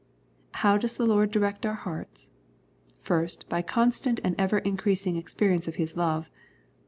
How 0.65 0.77
does 0.79 0.99
our 0.99 1.05
Lord 1.05 1.29
direct 1.29 1.63
our 1.63 1.75
hearts? 1.75 2.31
First, 2.97 3.47
by 3.47 3.61
constant 3.61 4.19
and 4.23 4.33
ever 4.39 4.57
increasing 4.57 5.15
ex 5.15 5.35
perience 5.35 5.67
of 5.67 5.75
His 5.75 5.95
love. 5.95 6.31